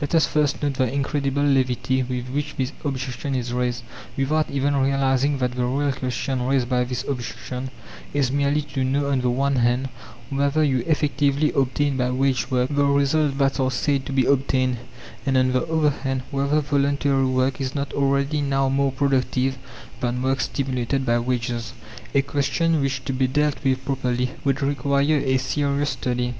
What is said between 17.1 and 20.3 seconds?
work is not already now more productive than